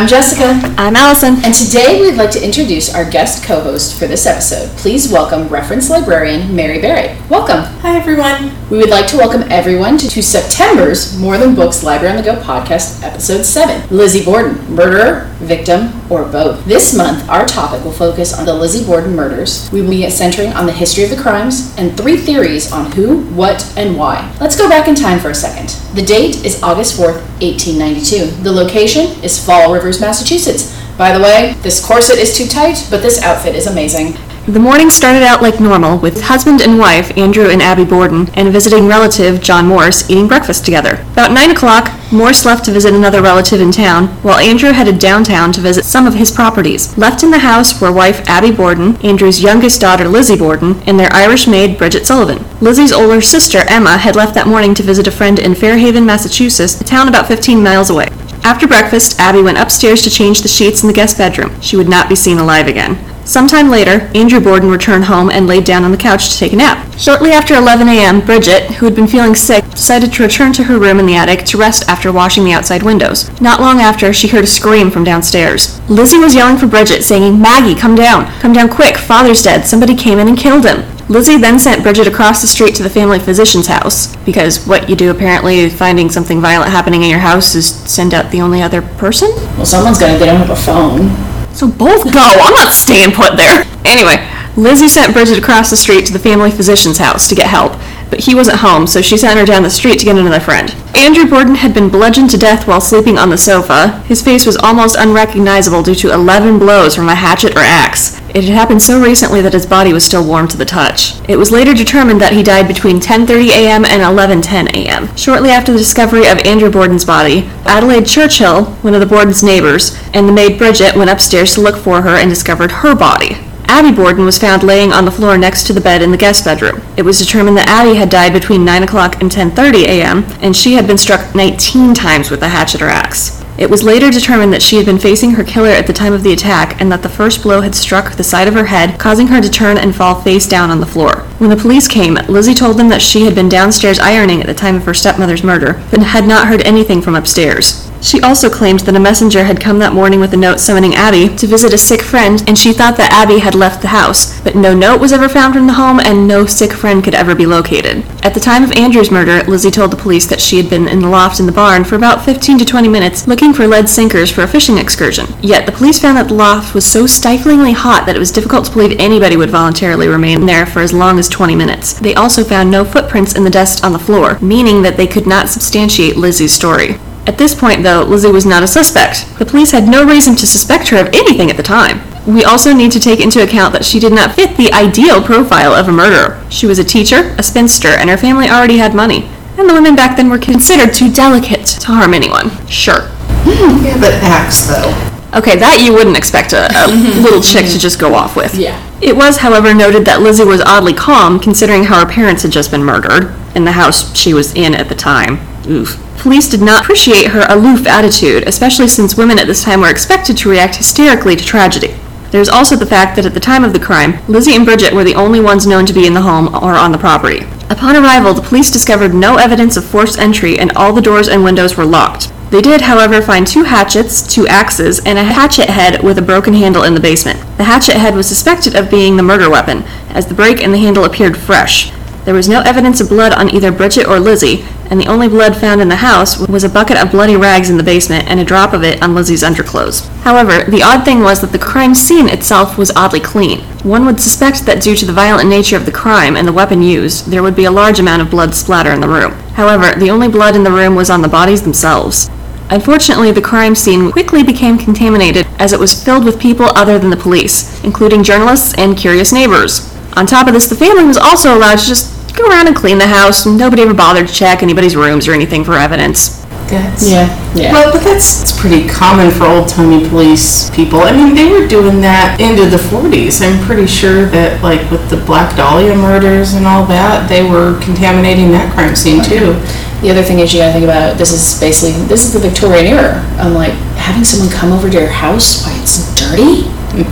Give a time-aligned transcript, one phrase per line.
[0.00, 0.58] I'm Jessica.
[0.78, 1.44] I'm Allison.
[1.44, 4.70] And today we'd like to introduce our guest co host for this episode.
[4.78, 7.20] Please welcome reference librarian Mary Barrett.
[7.28, 7.64] Welcome.
[7.82, 8.59] Hi, everyone.
[8.70, 12.30] We would like to welcome everyone to, to September's More Than Books Library on the
[12.30, 16.64] Go podcast, episode 7 Lizzie Borden, murderer, victim, or both.
[16.66, 19.68] This month, our topic will focus on the Lizzie Borden murders.
[19.72, 23.22] We will be centering on the history of the crimes and three theories on who,
[23.34, 24.32] what, and why.
[24.40, 25.70] Let's go back in time for a second.
[25.96, 28.44] The date is August 4th, 1892.
[28.44, 30.80] The location is Fall Rivers, Massachusetts.
[30.96, 34.16] By the way, this corset is too tight, but this outfit is amazing.
[34.50, 38.52] The morning started out like normal, with husband and wife, Andrew and Abby Borden, and
[38.52, 40.94] visiting relative, John Morse, eating breakfast together.
[41.12, 45.52] About 9 o'clock, Morse left to visit another relative in town, while Andrew headed downtown
[45.52, 46.98] to visit some of his properties.
[46.98, 51.12] Left in the house were wife Abby Borden, Andrew's youngest daughter Lizzie Borden, and their
[51.12, 52.44] Irish maid Bridget Sullivan.
[52.60, 56.80] Lizzie's older sister Emma had left that morning to visit a friend in Fairhaven, Massachusetts,
[56.80, 58.08] a town about 15 miles away.
[58.42, 61.60] After breakfast, Abby went upstairs to change the sheets in the guest bedroom.
[61.60, 62.98] She would not be seen alive again.
[63.30, 66.56] Sometime later, Andrew Borden returned home and laid down on the couch to take a
[66.56, 66.98] nap.
[66.98, 70.80] Shortly after 11 a.m., Bridget, who had been feeling sick, decided to return to her
[70.80, 73.30] room in the attic to rest after washing the outside windows.
[73.40, 75.80] Not long after, she heard a scream from downstairs.
[75.88, 78.26] Lizzie was yelling for Bridget, saying, Maggie, come down!
[78.40, 78.96] Come down quick!
[78.96, 79.64] Father's dead!
[79.64, 80.82] Somebody came in and killed him!
[81.08, 84.96] Lizzie then sent Bridget across the street to the family physician's house, because what you
[84.96, 88.82] do apparently finding something violent happening in your house is send out the only other
[88.82, 89.30] person?
[89.56, 91.39] Well, someone's gonna, get don't have a phone.
[91.52, 92.20] So both go.
[92.20, 93.64] I'm not staying put there.
[93.84, 94.16] Anyway,
[94.56, 97.72] Lizzie sent Bridget across the street to the family physician's house to get help,
[98.10, 100.74] but he wasn't home, so she sent her down the street to get another friend.
[100.94, 104.02] Andrew Borden had been bludgeoned to death while sleeping on the sofa.
[104.06, 108.20] His face was almost unrecognizable due to 11 blows from a hatchet or axe.
[108.34, 111.18] It had happened so recently that his body was still warm to the touch.
[111.28, 113.84] It was later determined that he died between 10:30 a.m.
[113.84, 115.16] and 11:10 a.m.
[115.16, 119.98] Shortly after the discovery of Andrew Borden's body, Adelaide Churchill, one of the Borden's neighbors,
[120.14, 123.36] and the maid Bridget went upstairs to look for her and discovered her body.
[123.72, 126.44] Abby Borden was found laying on the floor next to the bed in the guest
[126.44, 126.82] bedroom.
[126.96, 130.72] It was determined that Abby had died between 9 o'clock and 10:30 a.m., and she
[130.72, 133.44] had been struck 19 times with a hatchet or axe.
[133.58, 136.24] It was later determined that she had been facing her killer at the time of
[136.24, 139.28] the attack and that the first blow had struck the side of her head, causing
[139.28, 141.18] her to turn and fall face down on the floor.
[141.38, 144.54] When the police came, Lizzie told them that she had been downstairs ironing at the
[144.54, 147.89] time of her stepmother's murder, but had not heard anything from upstairs.
[148.02, 151.34] She also claimed that a messenger had come that morning with a note summoning Abby
[151.36, 154.56] to visit a sick friend, and she thought that Abby had left the house, but
[154.56, 157.46] no note was ever found from the home and no sick friend could ever be
[157.46, 158.04] located.
[158.24, 161.00] At the time of Andrew's murder, Lizzie told the police that she had been in
[161.00, 164.30] the loft in the barn for about 15 to 20 minutes looking for lead sinkers
[164.30, 165.26] for a fishing excursion.
[165.42, 168.64] Yet the police found that the loft was so stiflingly hot that it was difficult
[168.66, 171.94] to believe anybody would voluntarily remain there for as long as 20 minutes.
[171.94, 175.26] They also found no footprints in the dust on the floor, meaning that they could
[175.26, 176.98] not substantiate Lizzie's story.
[177.26, 179.26] At this point, though, Lizzie was not a suspect.
[179.38, 182.00] The police had no reason to suspect her of anything at the time.
[182.26, 185.72] We also need to take into account that she did not fit the ideal profile
[185.72, 186.42] of a murderer.
[186.50, 189.28] She was a teacher, a spinster, and her family already had money.
[189.58, 192.50] And the women back then were considered too delicate to harm anyone.
[192.66, 193.02] Sure.
[193.44, 193.84] Hmm.
[193.84, 195.38] Yeah, but axe, though.
[195.38, 196.86] Okay, that you wouldn't expect a, a
[197.22, 198.54] little chick to just go off with.
[198.54, 198.76] Yeah.
[199.00, 202.70] It was, however, noted that Lizzie was oddly calm considering how her parents had just
[202.70, 205.38] been murdered in the house she was in at the time.
[205.68, 205.98] Oof.
[206.20, 210.36] Police did not appreciate her aloof attitude, especially since women at this time were expected
[210.36, 211.94] to react hysterically to tragedy.
[212.30, 214.92] There is also the fact that at the time of the crime, Lizzie and Bridget
[214.92, 217.46] were the only ones known to be in the home or on the property.
[217.70, 221.42] Upon arrival, the police discovered no evidence of forced entry and all the doors and
[221.42, 222.30] windows were locked.
[222.50, 226.52] They did, however, find two hatchets, two axes, and a hatchet head with a broken
[226.52, 227.40] handle in the basement.
[227.56, 230.78] The hatchet head was suspected of being the murder weapon, as the break and the
[230.78, 231.90] handle appeared fresh.
[232.30, 235.56] There was no evidence of blood on either Bridget or Lizzie, and the only blood
[235.56, 238.44] found in the house was a bucket of bloody rags in the basement and a
[238.44, 240.06] drop of it on Lizzie's underclothes.
[240.22, 243.62] However, the odd thing was that the crime scene itself was oddly clean.
[243.82, 246.82] One would suspect that due to the violent nature of the crime and the weapon
[246.82, 249.32] used, there would be a large amount of blood splatter in the room.
[249.54, 252.30] However, the only blood in the room was on the bodies themselves.
[252.68, 257.10] Unfortunately, the crime scene quickly became contaminated as it was filled with people other than
[257.10, 259.92] the police, including journalists and curious neighbors.
[260.14, 262.98] On top of this, the family was also allowed to just go around and clean
[262.98, 266.40] the house, nobody ever bothered to check anybody's rooms or anything for evidence.
[266.70, 267.26] That's, Yeah.
[267.54, 267.72] Yeah.
[267.72, 271.00] Well, but that's, that's pretty common for old timey police people.
[271.00, 273.42] I mean, they were doing that into the 40s.
[273.42, 277.80] I'm pretty sure that, like, with the Black Dahlia murders and all that, they were
[277.82, 279.58] contaminating that crime scene too.
[280.00, 282.86] The other thing is you gotta think about this is basically this is the Victorian
[282.86, 283.20] era.
[283.36, 286.62] I'm like having someone come over to your house while it's dirty.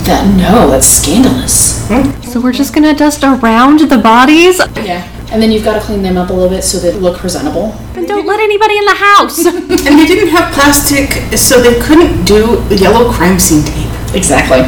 [0.05, 1.87] That no, that's scandalous.
[1.87, 2.11] Hmm?
[2.21, 4.59] So we're just gonna dust around the bodies?
[4.75, 5.07] Yeah.
[5.31, 7.75] And then you've got to clean them up a little bit so they look presentable.
[7.95, 9.45] And don't let anybody in the house.
[9.45, 14.15] And they didn't have plastic, so they couldn't do yellow crime scene tape.
[14.15, 14.61] Exactly.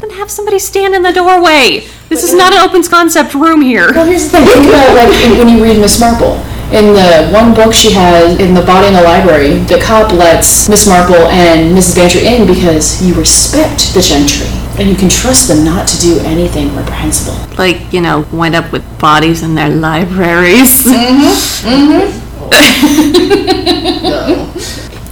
[0.00, 1.86] then have somebody stand in the doorway.
[2.08, 3.92] This is not an open concept room here.
[3.94, 4.46] Well, here's the thing.
[4.46, 6.42] Think about like when you read Miss Marple.
[6.70, 10.68] In the one book she has in the body in the library, the cop lets
[10.68, 11.96] Miss Marple and Mrs.
[11.96, 14.46] Bantry in because you respect the gentry
[14.78, 17.34] and you can trust them not to do anything reprehensible.
[17.58, 20.84] Like, you know, wind up with bodies in their libraries.
[20.84, 21.68] Mm-hmm.
[21.68, 22.20] Mm-hmm.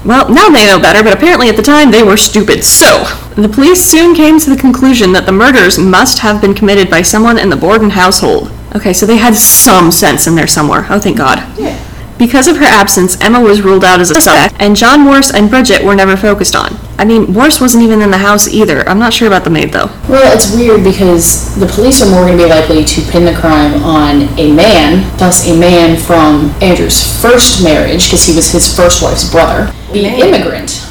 [0.08, 2.64] Well, now they know better, but apparently at the time they were stupid.
[2.64, 3.04] So,
[3.34, 7.02] the police soon came to the conclusion that the murders must have been committed by
[7.02, 8.50] someone in the Borden household.
[8.74, 10.86] Okay, so they had some sense in there somewhere.
[10.90, 11.38] Oh, thank God.
[11.58, 11.84] Yeah.
[12.18, 15.48] Because of her absence, Emma was ruled out as a suspect, and John Morse and
[15.48, 16.76] Bridget were never focused on.
[16.98, 18.86] I mean, Morse wasn't even in the house either.
[18.88, 19.86] I'm not sure about the maid, though.
[20.08, 23.38] Well, it's weird because the police are more going to be likely to pin the
[23.38, 28.66] crime on a man, thus a man from Andrew's first marriage, because he was his
[28.74, 30.84] first wife's brother, the immigrant.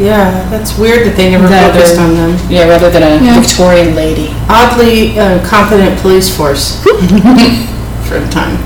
[0.00, 2.38] Yeah, that's weird that they never Rather- focused on them.
[2.50, 3.40] Yeah, rather than a Yeah.
[3.40, 4.34] Victorian lady.
[4.48, 8.58] Oddly uh, competent police force for the time.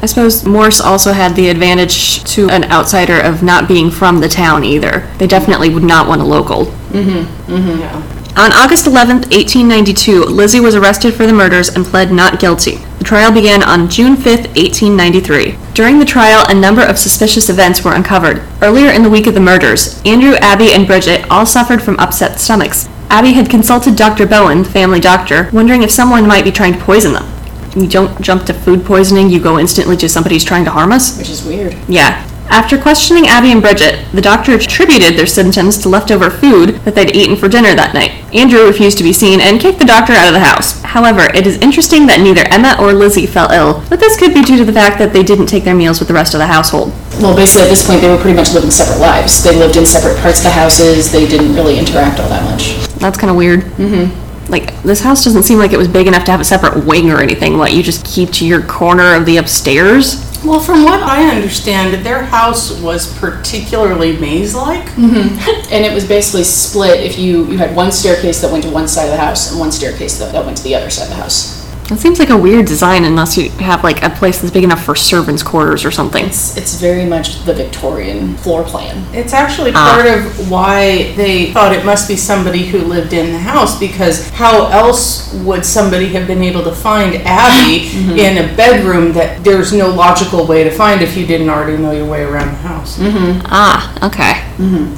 [0.00, 4.28] I suppose Morse also had the advantage to an outsider of not being from the
[4.28, 5.08] town either.
[5.18, 6.72] They definitely would not want a local.
[6.94, 8.02] Yeah.
[8.38, 12.76] On August 11, 1892, Lizzie was arrested for the murders and pled not guilty.
[12.98, 15.58] The trial began on June 5, 1893.
[15.74, 18.40] During the trial, a number of suspicious events were uncovered.
[18.62, 22.38] Earlier in the week of the murders, Andrew, Abby, and Bridget all suffered from upset
[22.38, 22.88] stomachs.
[23.10, 24.24] Abby had consulted Dr.
[24.24, 27.26] Bowen, the family doctor, wondering if someone might be trying to poison them.
[27.74, 31.18] You don't jump to food poisoning, you go instantly to somebody's trying to harm us?
[31.18, 31.76] Which is weird.
[31.88, 32.24] Yeah.
[32.50, 37.14] After questioning Abby and Bridget, the doctor attributed their symptoms to leftover food that they'd
[37.14, 38.12] eaten for dinner that night.
[38.34, 40.80] Andrew refused to be seen and kicked the doctor out of the house.
[40.82, 44.42] However, it is interesting that neither Emma or Lizzie fell ill, but this could be
[44.42, 46.46] due to the fact that they didn't take their meals with the rest of the
[46.46, 46.90] household.
[47.20, 49.44] Well, basically, at this point, they were pretty much living separate lives.
[49.44, 51.12] They lived in separate parts of the houses.
[51.12, 52.76] They didn't really interact all that much.
[52.96, 53.60] That's kind of weird.
[53.76, 54.50] Mm-hmm.
[54.50, 57.10] Like, this house doesn't seem like it was big enough to have a separate wing
[57.10, 57.58] or anything.
[57.58, 60.27] What, you just keep to your corner of the upstairs?
[60.44, 64.86] Well, from what I understand, their house was particularly maze-like.
[64.90, 65.72] Mm-hmm.
[65.72, 68.86] And it was basically split if you, you had one staircase that went to one
[68.86, 71.10] side of the house and one staircase that, that went to the other side of
[71.10, 71.57] the house.
[71.88, 74.84] That seems like a weird design unless you have, like, a place that's big enough
[74.84, 76.26] for servants' quarters or something.
[76.26, 79.06] It's, it's very much the Victorian floor plan.
[79.14, 79.94] It's actually Ah.
[79.94, 84.28] part of why they thought it must be somebody who lived in the house because
[84.30, 88.18] how else would somebody have been able to find Abby Mm-hmm.
[88.18, 91.92] in a bedroom that there's no logical way to find if you didn't already know
[91.92, 92.98] your way around the house?
[93.46, 94.44] Ah, okay.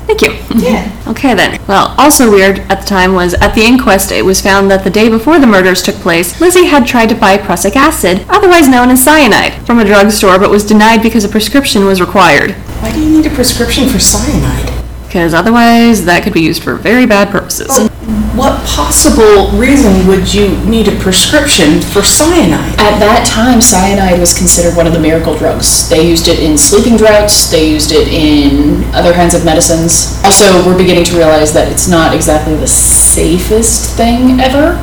[0.06, 0.36] Thank you.
[0.60, 0.90] Yeah.
[1.10, 1.58] Okay then.
[1.66, 4.90] Well, also weird at the time was at the inquest it was found that the
[4.90, 8.90] day before the murders took place, Lizzie had tried to buy prussic acid, otherwise known
[8.90, 12.52] as cyanide, from a drugstore but was denied because a prescription was required.
[12.80, 14.72] Why do you need a prescription for cyanide?
[15.06, 17.90] Because otherwise that could be used for very bad purposes.
[18.36, 22.78] What possible reason would you need a prescription for cyanide?
[22.78, 25.88] At that time, cyanide was considered one of the miracle drugs.
[25.90, 30.18] They used it in sleeping draughts, they used it in other kinds of medicines.
[30.24, 34.78] Also, we're beginning to realize that it's not exactly the safest thing ever.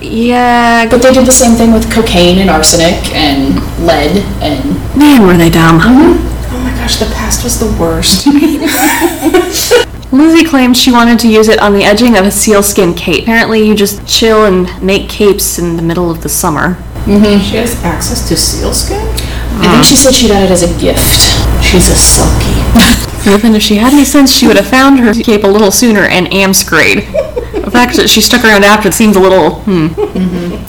[0.00, 4.64] Yeah, But they did the same thing with cocaine and arsenic and lead and
[4.96, 5.80] man, were they dumb.
[5.82, 8.26] Oh my gosh, the past was the worst.
[10.12, 13.24] Lizzie claimed she wanted to use it on the edging of a sealskin cape.
[13.24, 16.76] Apparently, you just chill and make capes in the middle of the summer.
[17.04, 18.96] Mhm, she has access to sealskin?
[19.60, 21.00] I think she said she got it as a gift.
[21.64, 22.54] She's a sulky.
[23.30, 26.04] Even if she had any sense, she would have found her cape a little sooner
[26.04, 27.04] and amscrayed.
[27.68, 29.88] The fact that she stuck around after it seems a little, hmm,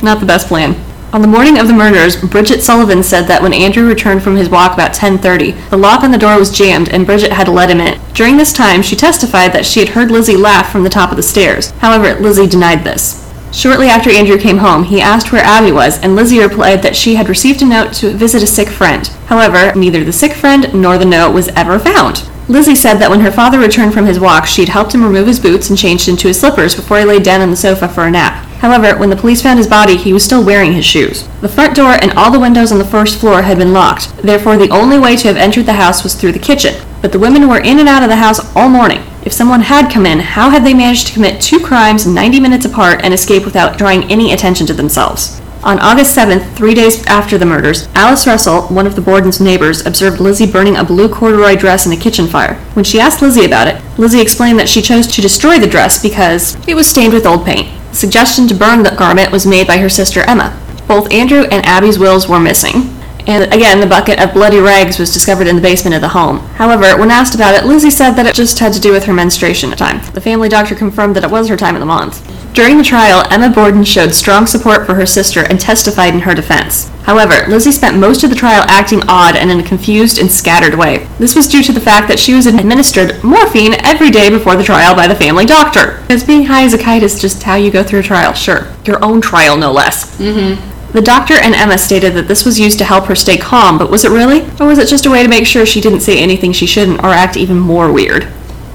[0.04, 0.76] not the best plan.
[1.14, 4.50] On the morning of the murders, Bridget Sullivan said that when Andrew returned from his
[4.50, 7.70] walk about 10:30, the lock on the door was jammed and Bridget had to let
[7.70, 7.98] him in.
[8.14, 11.16] During this time, she testified that she had heard Lizzie laugh from the top of
[11.16, 11.72] the stairs.
[11.80, 13.26] However, Lizzie denied this.
[13.54, 17.16] Shortly after Andrew came home, he asked where Abby was, and Lizzie replied that she
[17.16, 19.08] had received a note to visit a sick friend.
[19.28, 22.30] However, neither the sick friend nor the note was ever found.
[22.50, 25.28] Lizzie said that when her father returned from his walk, she had helped him remove
[25.28, 28.06] his boots and changed into his slippers before he laid down on the sofa for
[28.06, 28.44] a nap.
[28.58, 31.28] However, when the police found his body, he was still wearing his shoes.
[31.42, 34.18] The front door and all the windows on the first floor had been locked.
[34.18, 36.74] Therefore, the only way to have entered the house was through the kitchen.
[37.04, 39.04] But the women were in and out of the house all morning.
[39.24, 42.66] If someone had come in, how had they managed to commit two crimes 90 minutes
[42.66, 45.39] apart and escape without drawing any attention to themselves?
[45.62, 49.86] On August 7th, three days after the murders, Alice Russell, one of the Borden's neighbors,
[49.86, 52.56] observed Lizzie burning a blue corduroy dress in a kitchen fire.
[52.76, 56.02] When she asked Lizzie about it, Lizzie explained that she chose to destroy the dress
[56.02, 57.68] because it was stained with old paint.
[57.90, 60.58] The suggestion to burn the garment was made by her sister Emma.
[60.88, 62.96] Both Andrew and Abby's wills were missing.
[63.28, 66.40] And again, the bucket of bloody rags was discovered in the basement of the home.
[66.56, 69.14] However, when asked about it, Lizzie said that it just had to do with her
[69.14, 70.02] menstruation time.
[70.14, 72.26] The family doctor confirmed that it was her time of the month.
[72.60, 76.36] During the trial, Emma Borden showed strong support for her sister and testified in her
[76.36, 76.90] defense.
[77.04, 80.74] However, Lizzie spent most of the trial acting odd and in a confused and scattered
[80.74, 81.08] way.
[81.20, 84.64] This was due to the fact that she was administered morphine every day before the
[84.66, 86.02] trial by the family doctor.
[86.02, 88.68] Because being high as a kite is just how you go through a trial, sure.
[88.84, 90.18] Your own trial, no less.
[90.18, 90.92] Mm-hmm.
[90.92, 93.90] The doctor and Emma stated that this was used to help her stay calm, but
[93.90, 94.42] was it really?
[94.60, 97.06] Or was it just a way to make sure she didn't say anything she shouldn't
[97.06, 98.28] or act even more weird?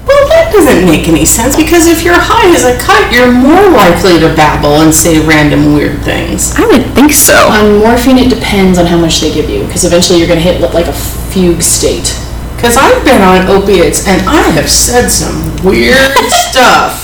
[0.05, 3.69] Well, that doesn't make any sense because if you're high as a kite, you're more
[3.73, 6.53] likely to babble and say random weird things.
[6.55, 7.33] I would think so.
[7.49, 10.45] On morphine, it depends on how much they give you, because eventually you're going to
[10.45, 10.93] hit like a
[11.33, 12.13] fugue state.
[12.55, 15.35] Because I've been on opiates and I have said some
[15.65, 16.13] weird
[16.49, 17.01] stuff.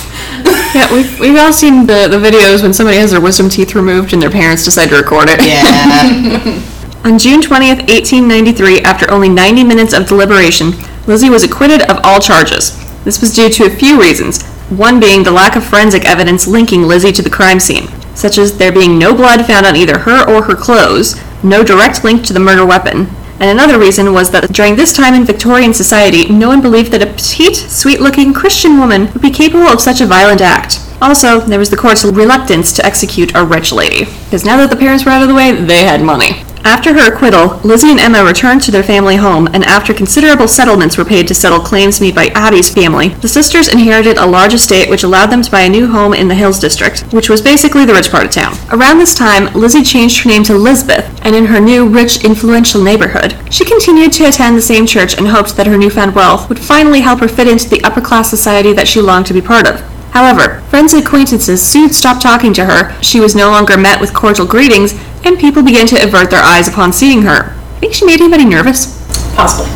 [0.74, 4.12] Yeah, we've, we've all seen the, the videos when somebody has their wisdom teeth removed
[4.12, 5.44] and their parents decide to record it.
[5.44, 6.62] Yeah.
[7.04, 10.72] On June 20th, 1893, after only 90 minutes of deliberation,
[11.06, 12.78] Lizzie was acquitted of all charges.
[13.04, 16.82] This was due to a few reasons, one being the lack of forensic evidence linking
[16.82, 20.28] Lizzie to the crime scene, such as there being no blood found on either her
[20.28, 23.08] or her clothes, no direct link to the murder weapon,
[23.40, 27.02] and another reason was that during this time in Victorian society, no one believed that
[27.02, 30.78] a petite, sweet looking Christian woman would be capable of such a violent act.
[31.00, 34.76] Also, there was the court's reluctance to execute a rich lady, because now that the
[34.76, 36.44] parents were out of the way, they had money.
[36.64, 40.96] After her acquittal, Lizzie and Emma returned to their family home, and after considerable settlements
[40.96, 44.88] were paid to settle claims made by Abby's family, the sisters inherited a large estate
[44.88, 47.84] which allowed them to buy a new home in the Hills District, which was basically
[47.84, 48.54] the rich part of town.
[48.70, 52.80] Around this time, Lizzie changed her name to Lisbeth, and in her new, rich, influential
[52.80, 56.60] neighborhood, she continued to attend the same church and hoped that her newfound wealth would
[56.60, 59.66] finally help her fit into the upper class society that she longed to be part
[59.66, 59.80] of.
[60.12, 64.14] However, friends and acquaintances soon stopped talking to her, she was no longer met with
[64.14, 64.92] cordial greetings,
[65.24, 67.54] and people began to avert their eyes upon seeing her.
[67.80, 68.98] Think she made anybody nervous?
[69.34, 69.70] Possibly.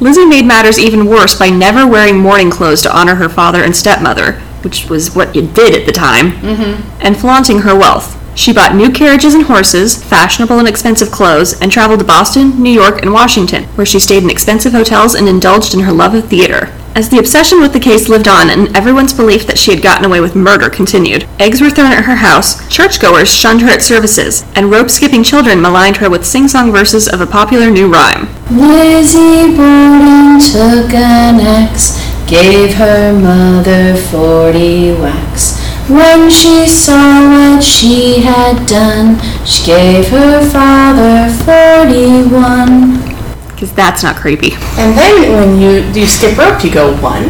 [0.00, 3.74] Lizzie made matters even worse by never wearing mourning clothes to honor her father and
[3.74, 7.00] stepmother, which was what you did at the time, mm-hmm.
[7.00, 8.16] and flaunting her wealth.
[8.38, 12.70] She bought new carriages and horses, fashionable and expensive clothes, and traveled to Boston, New
[12.70, 16.28] York, and Washington, where she stayed in expensive hotels and indulged in her love of
[16.28, 16.72] theater.
[16.94, 20.04] As the obsession with the case lived on and everyone's belief that she had gotten
[20.04, 24.44] away with murder continued, eggs were thrown at her house, churchgoers shunned her at services,
[24.56, 28.26] and rope skipping children maligned her with sing song verses of a popular new rhyme.
[28.50, 35.56] Lizzie Borden took an axe, gave her mother forty whacks.
[35.88, 43.17] When she saw what she had done, she gave her father forty-one.
[43.58, 44.52] Because that's not creepy.
[44.78, 47.24] and then when you you skip rope, you go one,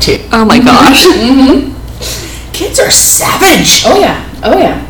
[0.00, 0.16] two.
[0.32, 1.04] Oh my gosh.
[1.04, 1.74] Mm-hmm.
[2.54, 3.82] Kids are savage.
[3.84, 4.84] Oh yeah, oh yeah.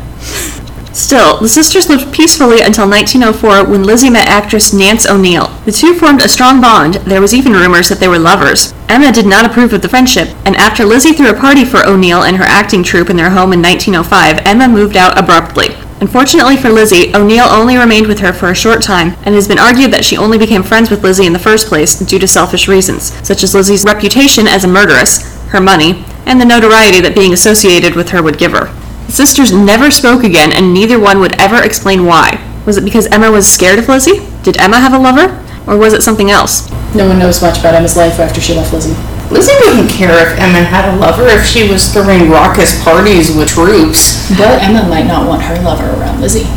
[0.93, 5.47] Still, the sisters lived peacefully until 1904 when Lizzie met actress Nance O'Neill.
[5.65, 6.95] The two formed a strong bond.
[6.95, 8.73] There was even rumors that they were lovers.
[8.87, 12.23] Emma did not approve of the friendship, and after Lizzie threw a party for O'Neill
[12.23, 15.75] and her acting troupe in their home in 1905, Emma moved out abruptly.
[16.01, 19.49] Unfortunately for Lizzie, O'Neill only remained with her for a short time, and it has
[19.49, 22.27] been argued that she only became friends with Lizzie in the first place due to
[22.27, 27.15] selfish reasons, such as Lizzie's reputation as a murderess, her money, and the notoriety that
[27.15, 28.73] being associated with her would give her.
[29.07, 32.39] The sisters never spoke again, and neither one would ever explain why.
[32.65, 34.25] Was it because Emma was scared of Lizzie?
[34.43, 35.35] Did Emma have a lover?
[35.67, 36.69] Or was it something else?
[36.95, 38.95] No one knows much about Emma's life after she left Lizzie.
[39.31, 43.49] Lizzie wouldn't care if Emma had a lover if she was throwing raucous parties with
[43.49, 44.27] troupes.
[44.37, 46.47] But Emma might not want her lover around Lizzie.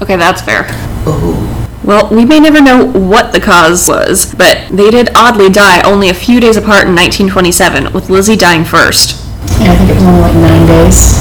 [0.00, 0.64] Okay, that's fair.
[1.04, 1.50] Oh.
[1.84, 6.08] Well, we may never know what the cause was, but they did oddly die only
[6.08, 9.20] a few days apart in 1927, with Lizzie dying first.
[9.60, 11.20] Yeah, I think it was only like nine days.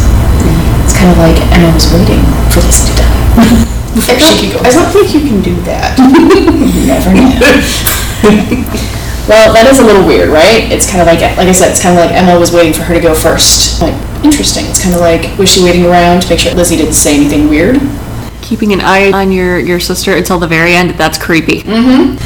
[0.87, 3.11] It's kind of like Emma was waiting for Lizzie to die.
[4.07, 4.69] I she could don't, go.
[4.69, 5.99] I don't think you can do that.
[6.73, 8.89] You never know.
[9.27, 10.71] well, that is a little weird, right?
[10.71, 12.81] It's kind of like, like I said, it's kind of like Emma was waiting for
[12.83, 13.81] her to go first.
[13.81, 14.65] Like, interesting.
[14.67, 17.47] It's kind of like, was she waiting around to make sure Lizzie didn't say anything
[17.47, 17.79] weird?
[18.41, 21.61] Keeping an eye on your, your sister until the very end, that's creepy.
[21.61, 22.17] Mm-hmm.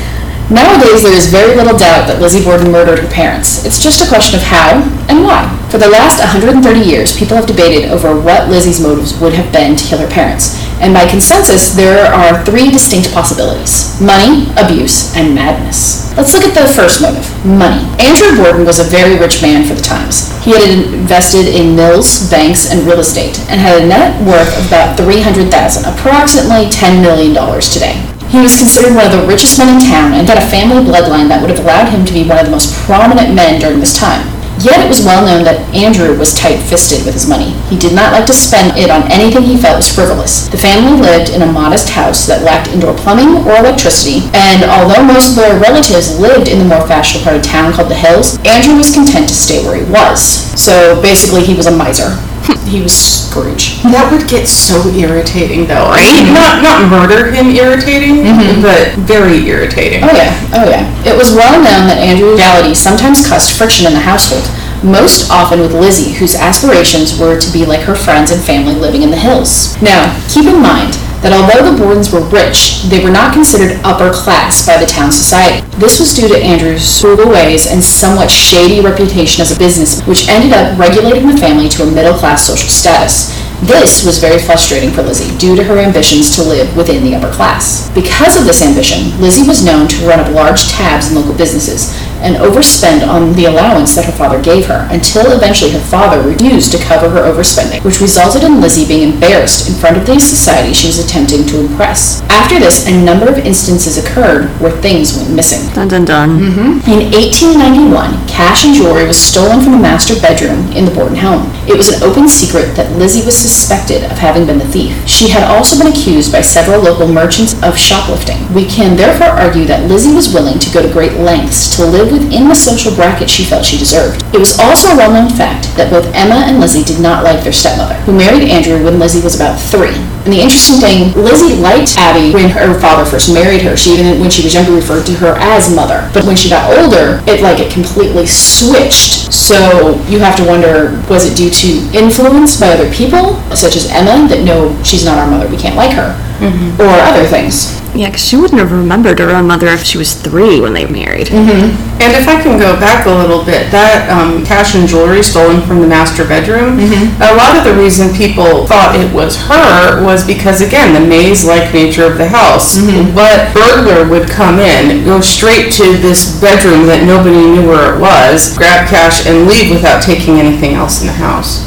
[0.47, 3.67] Nowadays, there is very little doubt that Lizzie Borden murdered her parents.
[3.67, 4.79] It's just a question of how
[5.11, 5.43] and why.
[5.67, 9.75] For the last 130 years, people have debated over what Lizzie's motives would have been
[9.75, 10.55] to kill her parents.
[10.79, 16.15] And by consensus, there are three distinct possibilities money, abuse, and madness.
[16.15, 17.83] Let's look at the first motive money.
[17.99, 20.31] Andrew Borden was a very rich man for the times.
[20.47, 24.63] He had invested in mills, banks, and real estate, and had a net worth of
[24.71, 27.99] about 300000 approximately $10 million today.
[28.37, 31.25] He was considered one of the richest men in town and had a family bloodline
[31.25, 33.97] that would have allowed him to be one of the most prominent men during this
[33.97, 34.21] time.
[34.61, 37.57] Yet it was well known that Andrew was tight-fisted with his money.
[37.65, 40.45] He did not like to spend it on anything he felt was frivolous.
[40.53, 45.01] The family lived in a modest house that lacked indoor plumbing or electricity, and although
[45.01, 48.37] most of their relatives lived in the more fashionable part of town called the Hills,
[48.45, 50.21] Andrew was content to stay where he was.
[50.53, 52.13] So basically, he was a miser.
[52.67, 53.81] he was Scrooge.
[53.83, 55.91] That would get so irritating, though.
[55.91, 58.61] I mean, not not murder him irritating, mm-hmm.
[58.61, 60.03] but very irritating.
[60.03, 60.87] Oh yeah, oh yeah.
[61.03, 64.47] It was well known that Andrew reality sometimes caused friction in the household,
[64.83, 69.03] most often with Lizzie, whose aspirations were to be like her friends and family living
[69.03, 69.79] in the hills.
[69.81, 74.13] Now, keep in mind that although the Bordens were rich, they were not considered upper
[74.13, 75.65] class by the town society.
[75.77, 80.29] This was due to Andrew's frugal ways and somewhat shady reputation as a businessman, which
[80.29, 83.33] ended up regulating the family to a middle class social status.
[83.65, 87.33] This was very frustrating for Lizzie due to her ambitions to live within the upper
[87.33, 87.89] class.
[87.95, 91.97] Because of this ambition, Lizzie was known to run up large tabs in local businesses
[92.21, 96.71] and overspend on the allowance that her father gave her until eventually her father refused
[96.71, 100.73] to cover her overspending, which resulted in Lizzie being embarrassed in front of the society
[100.73, 102.21] she was attempting to impress.
[102.29, 105.73] After this, a number of instances occurred where things went missing.
[105.73, 106.29] Dun dun dun.
[106.29, 106.91] Mm -hmm.
[106.93, 111.43] In 1891, cash and jewelry was stolen from the master bedroom in the Borden home.
[111.67, 114.93] It was an open secret that Lizzie was suspected of having been the thief.
[115.05, 118.39] She had also been accused by several local merchants of shoplifting.
[118.53, 122.06] We can therefore argue that Lizzie was willing to go to great lengths to live
[122.11, 124.23] within the social bracket she felt she deserved.
[124.33, 127.53] It was also a well-known fact that both Emma and Lizzie did not like their
[127.53, 129.95] stepmother, who married Andrew when Lizzie was about three.
[130.27, 133.77] And the interesting thing, Lizzie liked Abby when her father first married her.
[133.77, 136.09] She even, when she was younger, referred to her as mother.
[136.13, 139.31] But when she got older, it like it completely switched.
[139.31, 143.87] So you have to wonder, was it due to influence by other people, such as
[143.89, 146.11] Emma, that no, she's not our mother, we can't like her,
[146.43, 146.81] mm-hmm.
[146.81, 147.79] or other things?
[147.95, 150.85] Yeah, because she wouldn't have remembered her own mother if she was three when they
[150.85, 151.27] married.
[151.27, 151.73] Mm-hmm.
[152.01, 155.65] And if I can go back a little bit, that um, cash and jewelry stolen
[155.65, 157.09] from the master bedroom, mm-hmm.
[157.21, 161.73] a lot of the reason people thought it was her was because, again, the maze-like
[161.73, 162.77] nature of the house.
[162.77, 163.15] Mm-hmm.
[163.15, 167.99] But burglar would come in, go straight to this bedroom that nobody knew where it
[167.99, 171.65] was, grab cash, and leave without taking anything else in the house.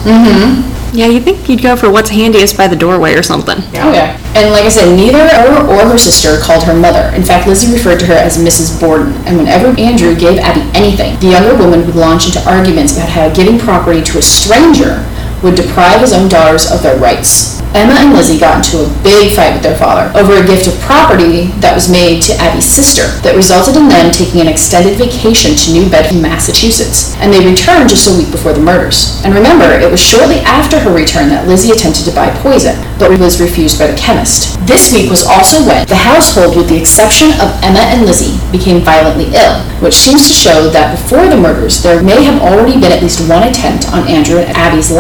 [0.93, 3.59] Yeah, you'd think you'd go for what's handiest by the doorway or something.
[3.59, 4.19] Oh yeah.
[4.35, 7.15] And like I said, neither her or her sister called her mother.
[7.15, 8.81] In fact, Lizzie referred to her as Mrs.
[8.81, 9.13] Borden.
[9.27, 13.33] And whenever Andrew gave Abby anything, the younger woman would launch into arguments about how
[13.33, 15.07] giving property to a stranger
[15.43, 17.61] would deprive his own daughters of their rights.
[17.71, 20.75] Emma and Lizzie got into a big fight with their father over a gift of
[20.83, 25.55] property that was made to Abby's sister that resulted in them taking an extended vacation
[25.55, 27.15] to New Bedford, Massachusetts.
[27.23, 29.23] And they returned just a week before the murders.
[29.23, 33.15] And remember, it was shortly after her return that Lizzie attempted to buy poison, but
[33.23, 34.59] was refused by the chemist.
[34.67, 38.83] This week was also when the household, with the exception of Emma and Lizzie, became
[38.83, 42.91] violently ill, which seems to show that before the murders, there may have already been
[42.91, 44.91] at least one attempt on Andrew and Abby's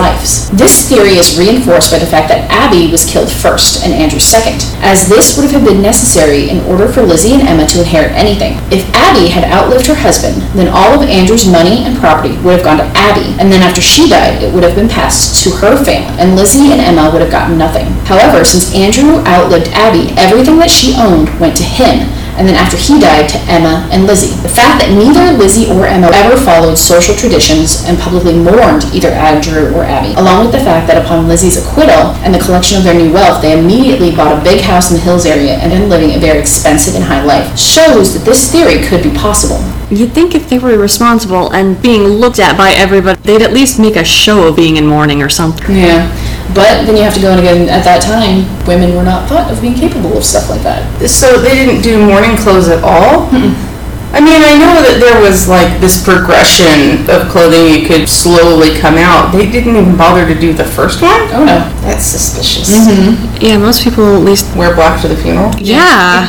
[0.54, 4.62] This theory is reinforced by the fact that Abby was killed first and Andrew second,
[4.78, 8.54] as this would have been necessary in order for Lizzie and Emma to inherit anything.
[8.70, 12.64] If Abby had outlived her husband, then all of Andrew's money and property would have
[12.64, 15.74] gone to Abby, and then after she died, it would have been passed to her
[15.82, 17.86] family, and Lizzie and Emma would have gotten nothing.
[18.06, 22.76] However, since Andrew outlived Abby, everything that she owned went to him, and then after
[22.76, 24.34] he died to Emma and Lizzie.
[24.42, 29.10] The fact that neither Lizzie or Emma ever followed social traditions and publicly mourned either
[29.10, 32.84] Andrew or Abby, along with the fact that upon Lizzie's acquittal and the collection of
[32.84, 35.88] their new wealth, they immediately bought a big house in the Hills area and then
[35.88, 39.58] living a very expensive and high life, shows that this theory could be possible.
[39.90, 43.80] You'd think if they were responsible and being looked at by everybody, they'd at least
[43.80, 45.74] make a show of being in mourning or something.
[45.74, 46.06] Yeah.
[46.54, 49.50] But then you have to go in again, at that time, women were not thought
[49.50, 50.82] of being capable of stuff like that.
[51.08, 53.28] So they didn't do mourning clothes at all?
[54.10, 58.74] I mean, I know that there was like this progression of clothing you could slowly
[58.74, 59.30] come out.
[59.30, 61.30] They didn't even bother to do the first one?
[61.30, 61.62] Oh no.
[61.86, 62.68] That's suspicious.
[62.74, 63.38] Mm-hmm.
[63.40, 64.50] Yeah, most people at least.
[64.56, 65.54] Wear black to the funeral?
[65.58, 66.26] Yeah.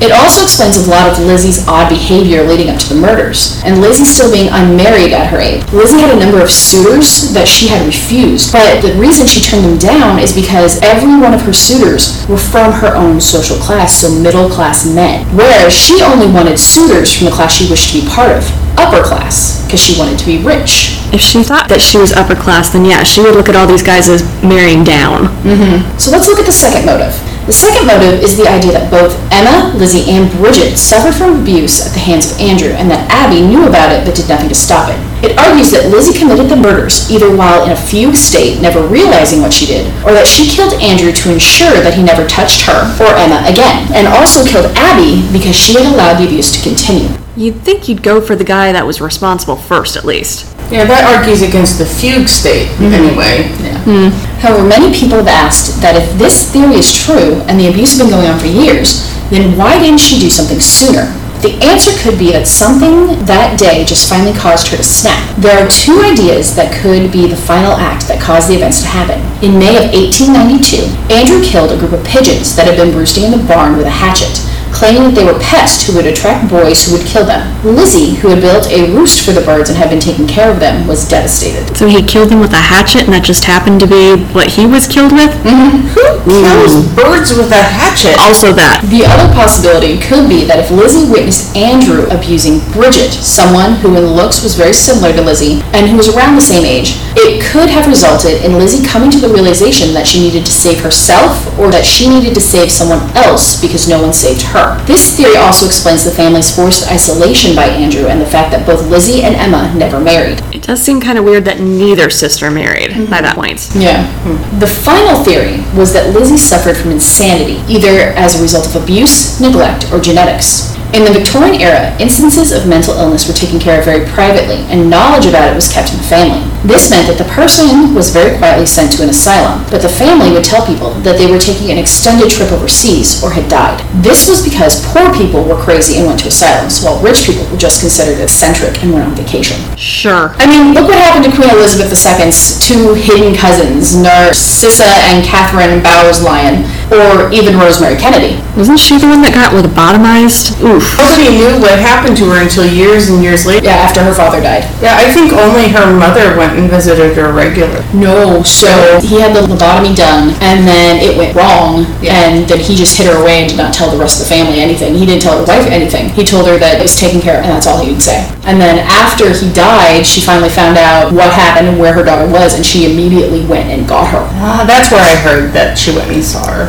[0.00, 3.80] It also explains a lot of Lizzie's odd behavior leading up to the murders, and
[3.80, 5.62] Lizzie still being unmarried at her age.
[5.72, 9.64] Lizzie had a number of suitors that she had refused, but the reason she turned
[9.64, 13.94] them down is because every one of her suitors were from her own social class,
[14.00, 18.02] so middle class men, whereas she only wanted suitors from the class she wished to
[18.02, 18.44] be part of,
[18.76, 20.98] upper class, because she wanted to be rich.
[21.14, 23.66] If she thought that she was upper class, then yeah, she would look at all
[23.66, 25.30] these guys as marrying down.
[25.46, 25.96] Mm-hmm.
[25.98, 27.14] So let's look at the second motive.
[27.44, 31.84] The second motive is the idea that both Emma, Lizzie, and Bridget suffered from abuse
[31.84, 34.56] at the hands of Andrew, and that Abby knew about it but did nothing to
[34.56, 34.96] stop it.
[35.20, 39.44] It argues that Lizzie committed the murders either while in a fugue state, never realizing
[39.44, 42.80] what she did, or that she killed Andrew to ensure that he never touched her
[42.96, 47.12] or Emma again, and also killed Abby because she had allowed the abuse to continue.
[47.36, 50.48] You'd think you'd go for the guy that was responsible first, at least.
[50.72, 52.96] Yeah, that argues against the fugue state, mm-hmm.
[52.96, 53.52] anyway.
[53.84, 54.10] Mm.
[54.40, 58.00] However, many people have asked that if this theory is true and the abuse has
[58.00, 61.12] been going on for years, then why didn't she do something sooner?
[61.44, 65.20] The answer could be that something that day just finally caused her to snap.
[65.36, 68.88] There are two ideas that could be the final act that caused the events to
[68.88, 69.20] happen.
[69.44, 73.36] In May of 1892, Andrew killed a group of pigeons that had been roosting in
[73.36, 74.40] the barn with a hatchet
[74.74, 77.46] claiming that they were pests who would attract boys who would kill them.
[77.64, 80.58] Lizzie, who had built a roost for the birds and had been taking care of
[80.58, 81.76] them, was devastated.
[81.76, 84.66] So he killed them with a hatchet, and that just happened to be what he
[84.66, 85.30] was killed with?
[85.46, 85.94] Mm-hmm.
[85.94, 86.96] Who kills mm.
[86.98, 88.18] birds with a hatchet?
[88.18, 88.82] Also that.
[88.90, 94.04] The other possibility could be that if Lizzie witnessed Andrew abusing Bridget, someone who in
[94.10, 97.70] looks was very similar to Lizzie and who was around the same age, it could
[97.70, 101.70] have resulted in Lizzie coming to the realization that she needed to save herself or
[101.70, 104.63] that she needed to save someone else because no one saved her.
[104.86, 108.88] This theory also explains the family's forced isolation by Andrew and the fact that both
[108.88, 110.40] Lizzie and Emma never married.
[110.52, 113.10] It does seem kind of weird that neither sister married mm-hmm.
[113.10, 113.70] by that point.
[113.74, 114.06] Yeah.
[114.24, 114.58] Hmm.
[114.60, 119.40] The final theory was that Lizzie suffered from insanity, either as a result of abuse,
[119.40, 120.74] neglect, or genetics.
[120.94, 124.86] In the Victorian era, instances of mental illness were taken care of very privately, and
[124.88, 126.38] knowledge about it was kept in the family.
[126.62, 130.30] This meant that the person was very quietly sent to an asylum, but the family
[130.30, 133.82] would tell people that they were taking an extended trip overseas or had died.
[134.06, 134.53] This was because
[134.92, 138.82] poor people were crazy and went to asylums, while rich people were just considered eccentric
[138.82, 139.58] and went on vacation.
[139.76, 140.34] Sure.
[140.38, 145.82] I mean, look what happened to Queen Elizabeth II's two hidden cousins, Narcissa and Catherine
[145.82, 148.38] Bowers-Lyon, or even Rosemary Kennedy.
[148.54, 150.60] Wasn't she the one that got lobotomized?
[150.60, 150.84] Oof.
[151.00, 153.66] Nobody knew what happened to her until years and years later.
[153.66, 154.68] Yeah, after her father died.
[154.78, 157.82] Yeah, I think only her mother went and visited her regularly.
[157.96, 162.76] No, so he had the lobotomy done, and then it went wrong, and then he
[162.76, 164.94] just hid her away and did not tell the rest of the family anything.
[164.94, 166.10] He didn't tell his wife anything.
[166.10, 168.20] He told her that it was taken care of, and that's all he would say.
[168.44, 172.30] And then after he died, she finally found out what happened and where her daughter
[172.30, 174.20] was, and she immediately went and got her.
[174.44, 176.68] Ah, that's where I heard that she went and saw her.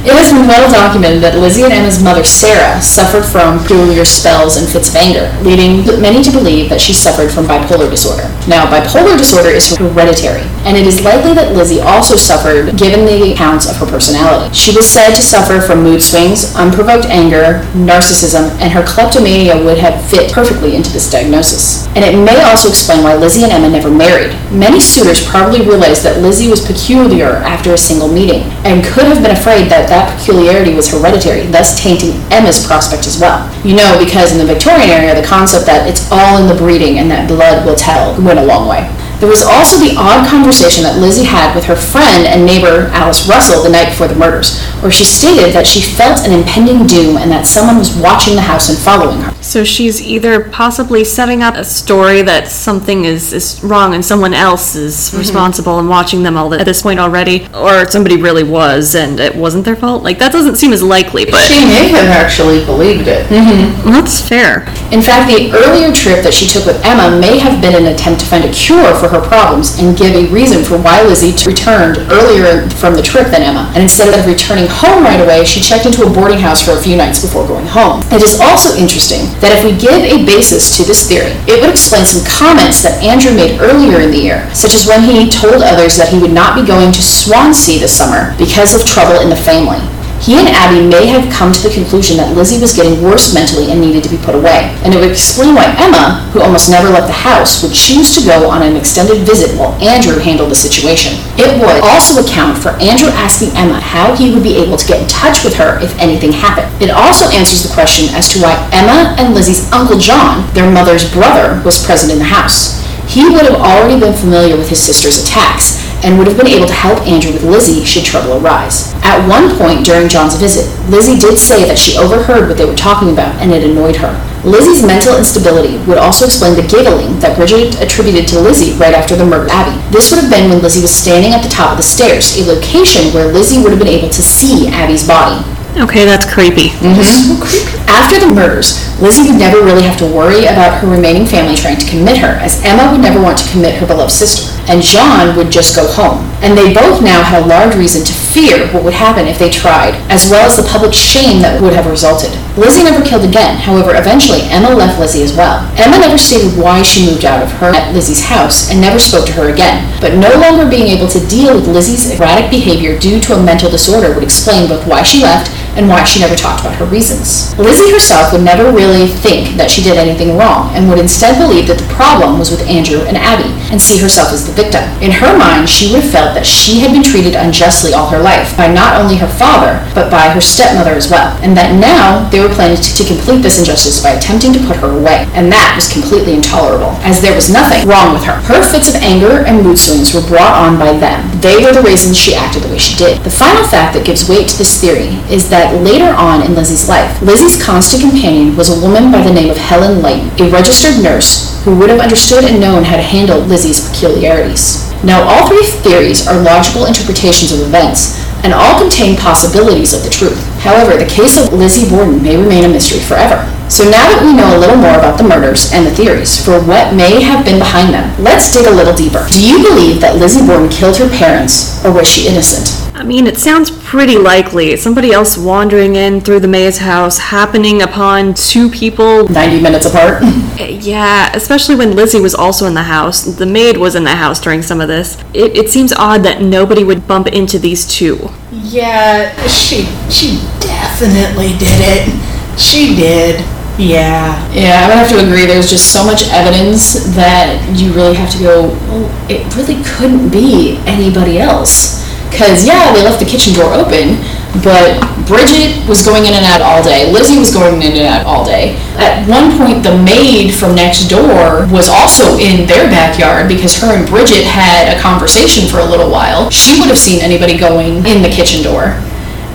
[0.00, 4.56] It has been well documented that Lizzie and Emma's mother, Sarah, suffered from peculiar spells
[4.56, 8.24] and fits of anger, leading many to believe that she suffered from bipolar disorder.
[8.48, 13.36] Now, bipolar disorder is hereditary, and it is likely that Lizzie also suffered given the
[13.36, 14.48] accounts of her personality.
[14.56, 19.76] She was said to suffer from mood swings, unprovoked anger, narcissism, and her kleptomania would
[19.76, 21.84] have fit perfectly into this diagnosis.
[21.92, 24.32] And it may also explain why Lizzie and Emma never married.
[24.48, 29.20] Many suitors probably realized that Lizzie was peculiar after a single meeting, and could have
[29.20, 33.42] been afraid that that peculiarity was hereditary, thus tainting Emma's prospect as well.
[33.66, 36.98] You know, because in the Victorian era, the concept that it's all in the breeding
[37.02, 38.86] and that blood will tell went a long way.
[39.20, 43.28] There was also the odd conversation that Lizzie had with her friend and neighbor Alice
[43.28, 47.18] Russell the night before the murders, where she stated that she felt an impending doom
[47.18, 49.30] and that someone was watching the house and following her.
[49.42, 54.32] So she's either possibly setting up a story that something is, is wrong and someone
[54.32, 55.18] else is mm-hmm.
[55.18, 59.36] responsible and watching them all at this point already, or somebody really was and it
[59.36, 60.02] wasn't their fault.
[60.02, 63.26] Like that doesn't seem as likely, but She may have actually believed it.
[63.26, 63.84] Mm-hmm.
[63.84, 64.60] well, that's fair.
[64.90, 68.20] In fact, the earlier trip that she took with Emma may have been an attempt
[68.20, 71.98] to find a cure for her problems and give a reason for why Lizzie returned
[72.10, 73.70] earlier from the trip than Emma.
[73.74, 76.80] And instead of returning home right away, she checked into a boarding house for a
[76.82, 78.02] few nights before going home.
[78.10, 81.70] It is also interesting that if we give a basis to this theory, it would
[81.70, 85.62] explain some comments that Andrew made earlier in the year, such as when he told
[85.62, 89.28] others that he would not be going to Swansea this summer because of trouble in
[89.28, 89.78] the family.
[90.20, 93.72] He and Abby may have come to the conclusion that Lizzie was getting worse mentally
[93.72, 94.68] and needed to be put away.
[94.84, 98.28] And it would explain why Emma, who almost never left the house, would choose to
[98.28, 101.16] go on an extended visit while Andrew handled the situation.
[101.40, 105.00] It would also account for Andrew asking Emma how he would be able to get
[105.00, 106.68] in touch with her if anything happened.
[106.84, 111.10] It also answers the question as to why Emma and Lizzie's Uncle John, their mother's
[111.10, 112.76] brother, was present in the house.
[113.08, 116.66] He would have already been familiar with his sister's attacks and would have been able
[116.66, 118.92] to help Andrew with Lizzie should trouble arise.
[119.04, 122.74] At one point during John's visit, Lizzie did say that she overheard what they were
[122.74, 124.12] talking about and it annoyed her.
[124.44, 129.14] Lizzie's mental instability would also explain the giggling that Bridget attributed to Lizzie right after
[129.14, 129.76] the murder of Abby.
[129.92, 132.48] This would have been when Lizzie was standing at the top of the stairs, a
[132.48, 135.44] location where Lizzie would have been able to see Abby's body.
[135.78, 136.34] Okay, that's mm-hmm.
[136.34, 137.80] creepy.
[137.86, 141.78] After the murders, Lizzie would never really have to worry about her remaining family trying
[141.78, 145.36] to commit her, as Emma would never want to commit her beloved sister, and John
[145.36, 146.26] would just go home.
[146.42, 149.50] And they both now had a large reason to fear what would happen if they
[149.50, 152.34] tried, as well as the public shame that would have resulted.
[152.58, 155.62] Lizzie never killed again, however, eventually Emma left Lizzie as well.
[155.78, 159.26] Emma never stated why she moved out of her at Lizzie's house and never spoke
[159.26, 163.20] to her again, but no longer being able to deal with Lizzie's erratic behavior due
[163.20, 166.60] to a mental disorder would explain both why she left and why she never talked
[166.60, 167.56] about her reasons.
[167.58, 171.66] Lizzie herself would never really think that she did anything wrong and would instead believe
[171.68, 174.82] that the problem was with Andrew and Abby and see herself as the victim.
[175.00, 178.18] In her mind, she would have felt that she had been treated unjustly all her
[178.18, 182.28] life by not only her father, but by her stepmother as well, and that now
[182.30, 185.26] they were planning to, complete this injustice by attempting to put her away.
[185.34, 188.38] And that was completely intolerable, as there was nothing wrong with her.
[188.46, 191.18] Her fits of anger and mood swings were brought on by them.
[191.40, 193.24] They were the reasons she acted the way she did.
[193.24, 196.88] The final fact that gives weight to this theory is that later on in Lizzie's
[196.88, 201.02] life, Lizzie's constant companion was a woman by the name of Helen Light, a registered
[201.02, 204.88] nurse who would have understood and known how to handle Lizzie's peculiarities.
[205.04, 210.08] Now, all three theories are logical interpretations of events, and all contain possibilities of the
[210.08, 210.40] truth.
[210.60, 213.44] However, the case of Lizzie Borden may remain a mystery forever.
[213.68, 216.58] So now that we know a little more about the murders and the theories for
[216.64, 219.24] what may have been behind them, let's dig a little deeper.
[219.28, 222.89] Do you believe that Lizzie Borden killed her parents, or was she innocent?
[223.00, 224.76] I mean, it sounds pretty likely.
[224.76, 229.26] Somebody else wandering in through the maze house, happening upon two people.
[229.26, 230.22] 90 minutes apart?
[230.60, 233.24] Eh, yeah, especially when Lizzie was also in the house.
[233.24, 235.18] The maid was in the house during some of this.
[235.32, 238.28] It, it seems odd that nobody would bump into these two.
[238.52, 242.60] Yeah, she she definitely did it.
[242.60, 243.40] She did.
[243.78, 244.52] Yeah.
[244.52, 245.46] Yeah, I would have to agree.
[245.46, 250.28] There's just so much evidence that you really have to go, well, it really couldn't
[250.28, 252.09] be anybody else.
[252.30, 254.22] Because, yeah, they left the kitchen door open,
[254.62, 257.12] but Bridget was going in and out all day.
[257.12, 258.76] Lizzie was going in and out all day.
[258.96, 263.94] At one point, the maid from next door was also in their backyard because her
[263.94, 266.50] and Bridget had a conversation for a little while.
[266.50, 268.98] She would have seen anybody going in the kitchen door.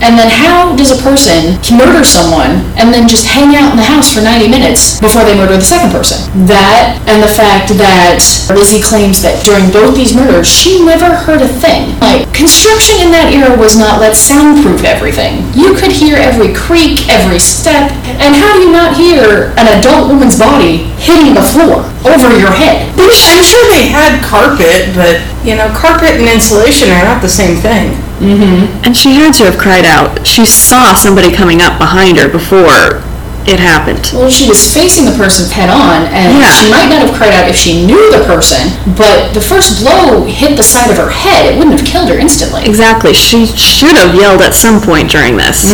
[0.03, 3.87] And then how does a person murder someone and then just hang out in the
[3.87, 6.19] house for 90 minutes before they murder the second person?
[6.47, 8.19] That and the fact that
[8.51, 11.95] Lizzie claims that during both these murders, she never heard a thing.
[12.03, 15.47] Like, construction in that era was not let's soundproof everything.
[15.55, 20.11] You could hear every creak, every step, and how do you not hear an adult
[20.11, 22.91] woman's body hitting the floor over your head?
[22.99, 27.55] I'm sure they had carpet, but you know, carpet and insulation are not the same
[27.57, 27.93] thing.
[28.19, 28.83] Mm-hmm.
[28.85, 30.25] And she had to have cried out.
[30.25, 33.03] She saw somebody coming up behind her before
[33.47, 34.11] it happened.
[34.13, 36.49] Well, she was facing the person head on, and Yeah.
[36.51, 40.25] she might not have cried out if she knew the person, but the first blow
[40.25, 41.45] hit the side of her head.
[41.53, 42.65] It wouldn't have killed her instantly.
[42.65, 43.13] Exactly.
[43.13, 45.65] She should have yelled at some point during this.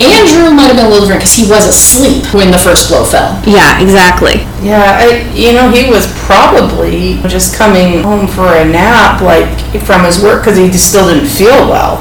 [0.00, 3.04] Andrew might have been a little different because he was asleep when the first blow
[3.04, 3.40] fell.
[3.46, 4.46] Yeah, exactly.
[4.62, 9.48] Yeah, I, you know, he was probably just coming home for a nap, like
[9.84, 11.98] from his work, because he just still didn't feel well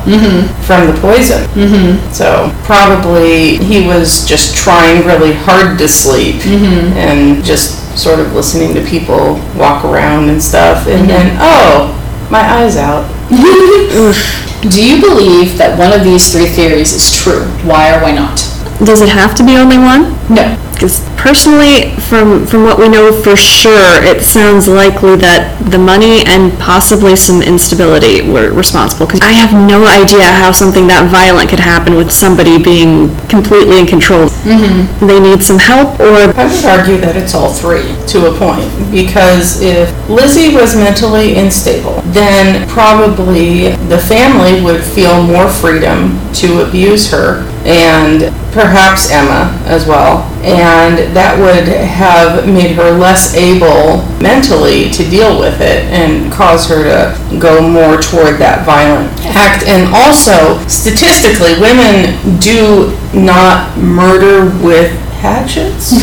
[0.64, 1.44] from the poison.
[1.54, 2.12] Mm-hmm.
[2.14, 6.94] So probably he was just trying really hard to sleep mm-hmm.
[6.98, 11.08] and just sort of listening to people walk around and stuff, and mm-hmm.
[11.08, 11.94] then oh,
[12.32, 13.10] my eyes out.
[14.70, 17.44] Do you believe that one of these three theories is true?
[17.68, 18.38] Why or why not?
[18.80, 20.16] Does it have to be only one?
[20.32, 20.56] No.
[20.84, 26.26] Because personally, from from what we know for sure, it sounds likely that the money
[26.28, 29.06] and possibly some instability were responsible.
[29.06, 33.80] Because I have no idea how something that violent could happen with somebody being completely
[33.80, 34.28] in control.
[34.44, 35.08] Mm-hmm.
[35.08, 38.68] They need some help, or I would argue that it's all three to a point
[38.92, 46.68] because if Lizzie was mentally unstable, then probably the family would feel more freedom to
[46.68, 50.28] abuse her and perhaps Emma as well.
[50.44, 56.68] And that would have made her less able mentally to deal with it and cause
[56.68, 59.64] her to go more toward that violent act.
[59.66, 64.92] And also, statistically, women do not murder with
[65.24, 65.94] hatchets.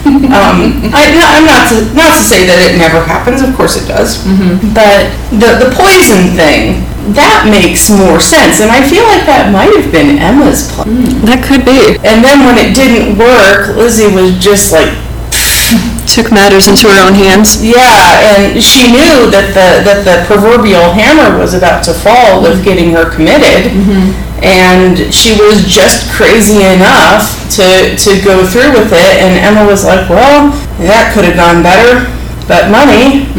[0.04, 3.40] um, I, I'm not to, not to say that it never happens.
[3.40, 4.24] Of course it does.
[4.72, 6.84] But the the poison thing
[7.16, 10.88] that makes more sense, and I feel like that might have been Emma's plan.
[10.88, 11.24] Hmm.
[11.24, 14.92] that could be And then when it didn't work, Lizzie was just like,
[16.10, 17.62] took matters into her own hands.
[17.62, 22.64] yeah, and she knew that the that the proverbial hammer was about to fall with
[22.64, 24.10] getting her committed, mm-hmm.
[24.42, 29.14] and she was just crazy enough to to go through with it.
[29.22, 30.50] And Emma was like, well,
[30.82, 32.10] that could have gone better,
[32.50, 33.30] but money.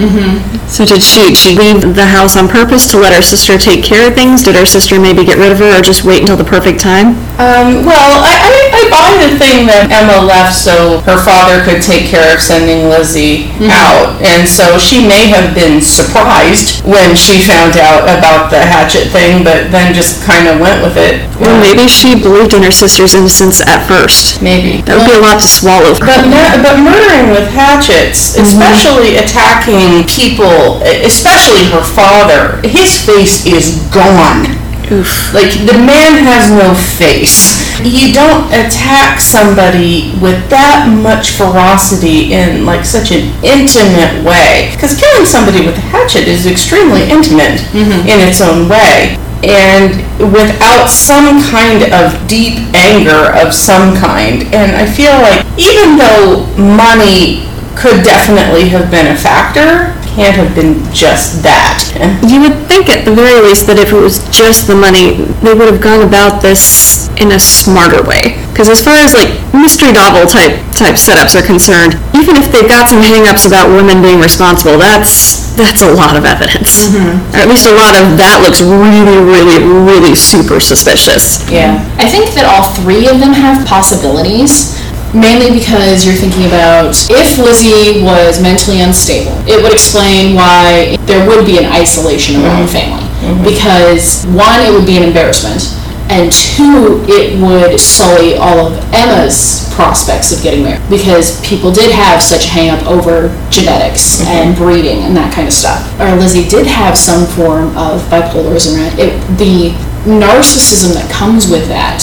[0.71, 4.07] So did she she leave the house on purpose to let her sister take care
[4.07, 4.41] of things?
[4.41, 7.19] Did her sister maybe get rid of her, or just wait until the perfect time?
[7.35, 11.83] Um, well, I, I, I buy the thing that Emma left so her father could
[11.83, 13.67] take care of sending Lizzie mm-hmm.
[13.67, 14.15] out.
[14.23, 19.43] And so she may have been surprised when she found out about the hatchet thing,
[19.43, 21.27] but then just kind of went with it.
[21.41, 24.41] Or maybe she believed in her sister's innocence at first.
[24.41, 24.85] Maybe.
[24.85, 25.97] That would be a lot to swallow.
[25.97, 28.45] But, mur- but murdering with hatchets, mm-hmm.
[28.45, 34.60] especially attacking people, e- especially her father, his face is gone.
[34.91, 35.33] Oof.
[35.33, 37.63] Like, the man has no face.
[37.79, 44.69] You don't attack somebody with that much ferocity in, like, such an intimate way.
[44.75, 48.03] Because killing somebody with a hatchet is extremely intimate mm-hmm.
[48.03, 49.15] in its own way.
[49.47, 54.43] And without some kind of deep anger of some kind.
[54.53, 57.47] And I feel like, even though money
[57.79, 61.87] could definitely have been a factor, can't have been just that.
[62.27, 65.55] You would think at the very least that if it was just the money, they
[65.55, 68.35] would have gone about this in a smarter way.
[68.51, 72.67] Because as far as like mystery novel type type setups are concerned, even if they've
[72.67, 76.91] got some hang-ups about women being responsible, that's that's a lot of evidence.
[77.31, 81.43] Or at least a lot of that looks really, really, really super suspicious.
[81.51, 81.79] Yeah.
[81.99, 84.80] I think that all three of them have possibilities.
[85.13, 91.27] Mainly because you're thinking about if Lizzie was mentally unstable, it would explain why there
[91.27, 92.95] would be an isolation around the mm-hmm.
[92.95, 93.07] family.
[93.19, 93.43] Mm-hmm.
[93.43, 95.67] Because one, it would be an embarrassment,
[96.07, 100.81] and two, it would sully all of Emma's prospects of getting married.
[100.89, 104.31] Because people did have such a hang up over genetics mm-hmm.
[104.31, 105.83] and breeding and that kind of stuff.
[105.99, 108.79] Or Lizzie did have some form of bipolarism.
[108.79, 108.95] Right?
[108.97, 109.75] It, the
[110.07, 111.99] narcissism that comes with that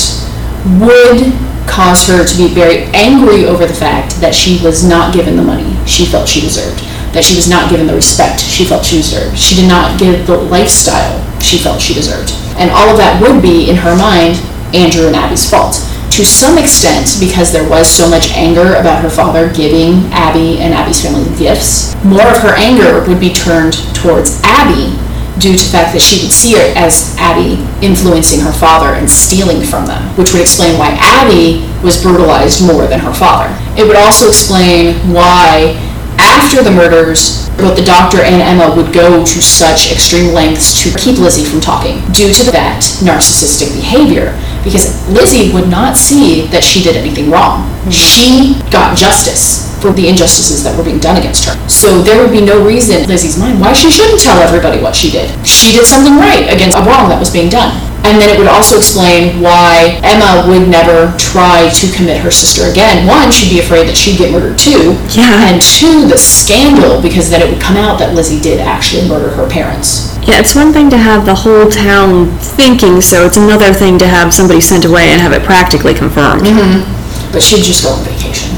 [0.79, 1.33] would
[1.69, 5.43] cause her to be very angry over the fact that she was not given the
[5.43, 6.81] money she felt she deserved,
[7.13, 9.39] that she was not given the respect she felt she deserved.
[9.39, 12.33] She did not get the lifestyle she felt she deserved.
[12.59, 14.37] And all of that would be, in her mind,
[14.75, 15.79] Andrew and Abby's fault.
[16.19, 20.75] To some extent, because there was so much anger about her father giving Abby and
[20.75, 24.99] Abby's family gifts, more of her anger would be turned towards Abby
[25.38, 29.09] due to the fact that she would see it as Abby influencing her father and
[29.09, 33.48] stealing from them, which would explain why Abby was brutalized more than her father.
[33.79, 35.79] It would also explain why,
[36.18, 40.96] after the murders, both the doctor and Emma would go to such extreme lengths to
[40.98, 44.31] keep Lizzie from talking due to that narcissistic behavior.
[44.69, 47.65] Because Lizzie would not see that she did anything wrong.
[47.65, 47.91] Mm-hmm.
[47.91, 51.55] She got justice for the injustices that were being done against her.
[51.69, 54.95] So there would be no reason in Lizzie's mind why she shouldn't tell everybody what
[54.95, 55.31] she did.
[55.47, 57.73] She did something right against a wrong that was being done.
[58.05, 62.71] And then it would also explain why Emma would never try to commit her sister
[62.71, 63.07] again.
[63.07, 64.97] One, she'd be afraid that she'd get murdered too.
[65.13, 65.51] Yeah.
[65.51, 69.31] And two, the scandal, because then it would come out that Lizzie did actually murder
[69.31, 70.17] her parents.
[70.29, 74.07] Yeah, it's one thing to have the whole town thinking so, it's another thing to
[74.07, 76.42] have somebody sent away and have it practically confirmed.
[76.42, 77.33] Mm-hmm.
[77.33, 78.57] But she'd just go on vacation.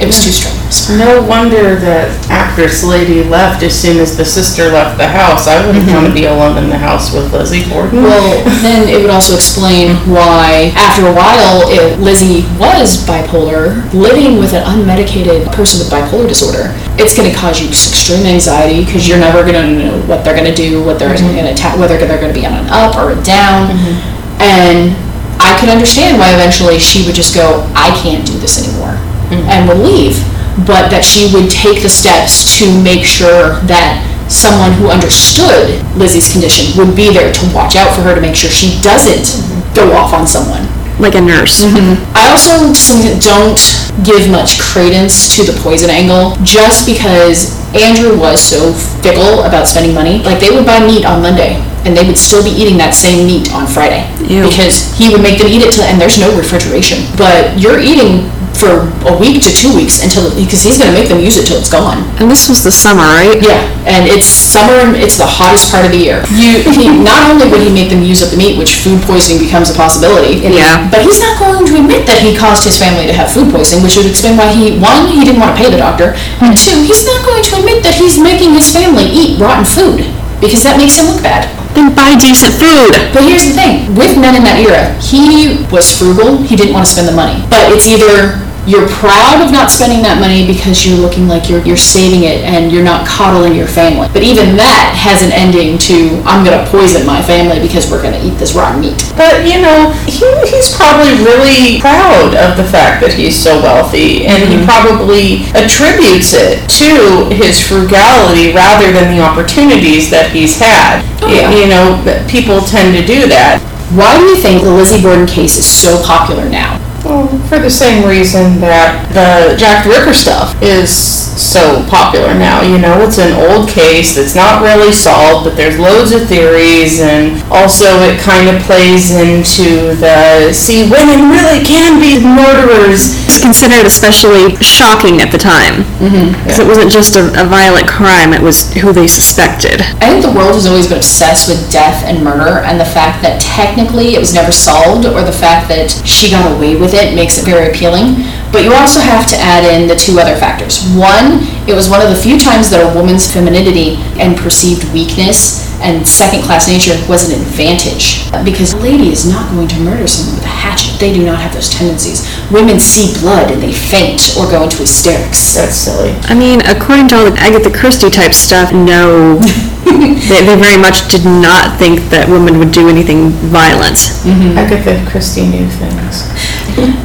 [0.00, 0.88] It was too strenuous.
[0.88, 5.44] No wonder that actress lady left as soon as the sister left the house.
[5.44, 5.92] I wouldn't mm-hmm.
[5.92, 8.00] want to be alone in the house with Lizzie Borden.
[8.00, 14.40] Well, then it would also explain why, after a while, if Lizzie was bipolar, living
[14.40, 19.04] with an unmedicated person with bipolar disorder, it's going to cause you extreme anxiety because
[19.04, 21.76] you're never going to know what they're going to do, what they're going to attack,
[21.76, 23.68] whether they're going to be on an up or a down.
[23.68, 24.40] Mm-hmm.
[24.40, 25.09] And
[25.40, 29.00] I could understand why eventually she would just go, I can't do this anymore,
[29.32, 29.48] mm-hmm.
[29.48, 30.20] and would leave.
[30.68, 36.30] But that she would take the steps to make sure that someone who understood Lizzie's
[36.30, 39.74] condition would be there to watch out for her to make sure she doesn't mm-hmm.
[39.74, 40.68] go off on someone.
[41.00, 41.64] Like a nurse.
[41.64, 41.96] Mm-hmm.
[42.12, 43.60] I also to some extent don't
[44.04, 49.96] give much credence to the poison angle just because Andrew was so fickle about spending
[49.96, 50.20] money.
[50.20, 53.26] Like they would buy meat on Monday and they would still be eating that same
[53.26, 54.44] meat on Friday Ew.
[54.44, 57.00] because he would make them eat it till and there's no refrigeration.
[57.16, 58.28] But you're eating
[58.60, 61.46] for a week to two weeks until because he's going to make them use it
[61.46, 62.02] till it's gone.
[62.18, 63.38] And this was the summer, right?
[63.40, 64.84] Yeah, and it's summer.
[64.84, 66.26] and It's the hottest part of the year.
[66.34, 69.40] You he, not only would he make them use up the meat, which food poisoning
[69.40, 70.42] becomes a possibility.
[70.44, 70.90] Yeah.
[70.90, 73.86] But he's not going to admit that he caused his family to have food poisoning,
[73.86, 76.82] which would explain why he one he didn't want to pay the doctor, and two
[76.84, 80.04] he's not going to admit that he's making his family eat rotten food
[80.40, 81.46] because that makes him look bad.
[81.76, 82.90] Then buy decent food.
[83.14, 86.88] But here's the thing, with men in that era, he was frugal, he didn't want
[86.88, 87.44] to spend the money.
[87.46, 91.58] But it's either you're proud of not spending that money because you're looking like you're,
[91.66, 94.06] you're saving it and you're not coddling your family.
[94.14, 98.22] But even that has an ending to, I'm gonna poison my family because we're gonna
[98.22, 98.94] eat this rotten meat.
[99.18, 104.30] But you know, he, he's probably really proud of the fact that he's so wealthy,
[104.30, 104.70] and he mm-hmm.
[104.70, 111.02] probably attributes it to his frugality rather than the opportunities that he's had.
[111.20, 111.50] Oh, yeah.
[111.50, 111.98] You know,
[112.30, 113.58] people tend to do that.
[113.90, 116.79] Why do you think the Lizzie Borden case is so popular now?
[117.10, 120.94] Well, for the same reason that the Jack the Ripper stuff is
[121.40, 122.62] so popular now.
[122.62, 127.00] You know, it's an old case that's not really solved, but there's loads of theories,
[127.00, 133.18] and also it kind of plays into the see, women really can be murderers.
[133.26, 135.82] It's considered especially shocking at the time.
[135.98, 136.38] Mm-hmm.
[136.46, 139.82] Because it wasn't just a, a violent crime, it was who they suspected.
[139.98, 143.22] I think the world has always been obsessed with death and murder, and the fact
[143.26, 146.99] that technically it was never solved, or the fact that she got away with it,
[147.14, 148.22] makes it very appealing.
[148.52, 150.82] But you also have to add in the two other factors.
[150.92, 155.70] One, it was one of the few times that a woman's femininity and perceived weakness
[155.80, 158.28] and second class nature was an advantage.
[158.44, 161.00] Because a lady is not going to murder someone with a hatchet.
[161.00, 162.28] They do not have those tendencies.
[162.50, 165.54] Women see blood and they faint or go into hysterics.
[165.54, 166.12] That's silly.
[166.28, 169.40] I mean, according to all the Agatha Christie type stuff, no.
[170.28, 173.96] they, they very much did not think that women would do anything violent.
[174.22, 174.58] Mm-hmm.
[174.58, 176.28] Agatha Christie knew things.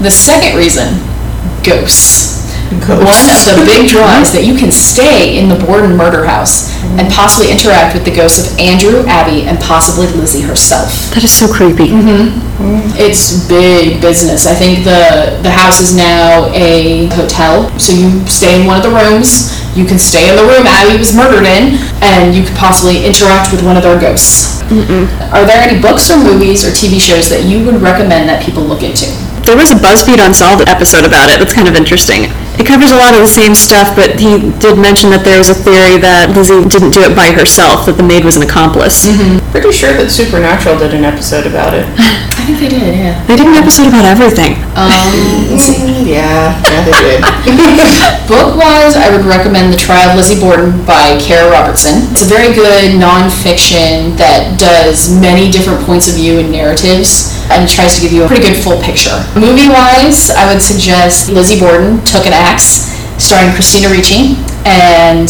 [0.02, 1.02] The second reason,
[1.64, 2.45] ghosts.
[2.86, 3.46] Ghosts.
[3.46, 7.12] One of the big draws that you can stay in the Borden murder house and
[7.12, 11.14] possibly interact with the ghosts of Andrew, Abby, and possibly Lizzie herself.
[11.14, 11.94] That is so creepy.
[11.94, 12.34] Mm-hmm.
[12.58, 12.98] Mm-hmm.
[12.98, 14.48] It's big business.
[14.48, 18.84] I think the the house is now a hotel, so you stay in one of
[18.84, 19.54] the rooms.
[19.76, 23.52] You can stay in the room Abby was murdered in, and you could possibly interact
[23.52, 24.64] with one of their ghosts.
[25.36, 28.64] Are there any books or movies or TV shows that you would recommend that people
[28.64, 29.12] look into?
[29.44, 31.38] There was a BuzzFeed Unsolved episode about it.
[31.38, 32.32] That's kind of interesting.
[32.58, 35.50] It covers a lot of the same stuff, but he did mention that there was
[35.50, 39.06] a theory that Lizzie didn't do it by herself, that the maid was an accomplice.
[39.08, 39.52] Mm-hmm.
[39.52, 41.86] Pretty sure that Supernatural did an episode about it.
[42.46, 43.26] I think they did, yeah.
[43.26, 44.54] They did an episode about everything.
[44.78, 45.58] Um,
[46.06, 47.20] Yeah, yeah, they did.
[48.30, 52.06] Book-wise, I would recommend The Trial of Lizzie Borden by Cara Robertson.
[52.14, 57.66] It's a very good nonfiction that does many different points of view and narratives and
[57.66, 59.18] tries to give you a pretty good full picture.
[59.34, 64.38] Movie-wise, I would suggest Lizzie Borden Took an Axe, starring Christina Ricci
[64.70, 65.26] and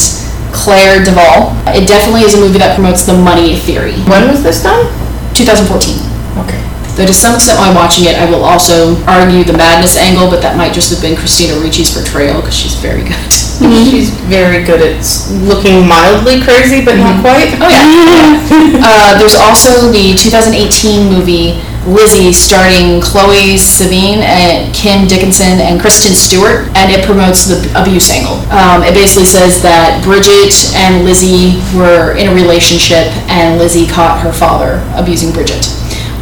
[0.52, 1.56] Clea DuVall.
[1.72, 3.96] It definitely is a movie that promotes the money theory.
[4.12, 4.84] when was this done?
[5.32, 5.96] 2014.
[6.44, 6.60] Okay.
[6.96, 10.42] Though to some extent while watching it, I will also argue the madness angle, but
[10.42, 13.32] that might just have been Christina Ricci's portrayal because she's very good.
[13.56, 15.00] She's very good at
[15.48, 17.56] looking mildly crazy, but not quite.
[17.56, 18.36] Oh yeah.
[18.84, 21.56] uh, there's also the 2018 movie
[21.88, 28.10] Lizzie, starring Chloe Sevigny and Kim Dickinson and Kristen Stewart, and it promotes the abuse
[28.10, 28.42] angle.
[28.52, 34.20] Um, it basically says that Bridget and Lizzie were in a relationship, and Lizzie caught
[34.22, 35.70] her father abusing Bridget.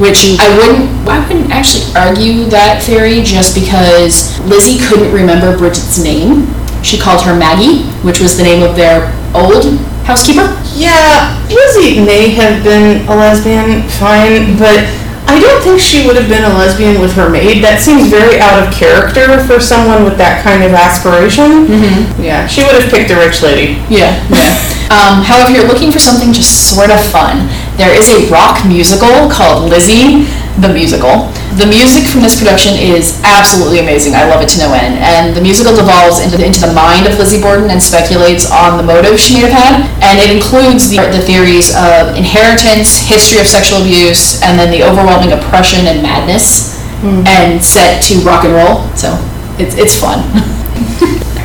[0.02, 6.02] Which I wouldn't, I wouldn't actually argue that theory just because Lizzie couldn't remember Bridget's
[6.02, 6.50] name.
[6.82, 10.50] She called her Maggie, which was the name of their old housekeeper.
[10.76, 14.82] Yeah, Lizzie may have been a lesbian, fine, but
[15.30, 17.64] I don't think she would have been a lesbian with her maid.
[17.64, 21.66] That seems very out of character for someone with that kind of aspiration.
[21.66, 22.22] Mm-hmm.
[22.22, 23.80] Yeah, she would have picked a rich lady.
[23.89, 24.58] Yeah, yeah.
[24.94, 27.50] Um, however, if you're looking for something just sort of fun,
[27.82, 30.30] there is a rock musical called Lizzie,
[30.62, 31.34] the musical.
[31.58, 34.14] The music from this production is absolutely amazing.
[34.14, 35.02] I love it to no end.
[35.02, 38.78] And the musical devolves into the, into the mind of Lizzie Borden and speculates on
[38.78, 39.74] the motive she may have had.
[40.06, 44.86] And it includes the, the theories of inheritance, history of sexual abuse, and then the
[44.86, 48.86] overwhelming oppression and madness, and set to rock and roll.
[48.94, 49.18] So
[49.58, 50.22] it's, it's fun.